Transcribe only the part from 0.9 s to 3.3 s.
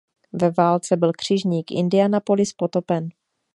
byl křižník "Indianapolis" potopen.